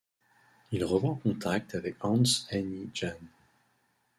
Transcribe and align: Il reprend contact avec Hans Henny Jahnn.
Il 0.71 0.83
reprend 0.83 1.13
contact 1.13 1.75
avec 1.75 2.03
Hans 2.03 2.23
Henny 2.49 2.89
Jahnn. 2.91 3.27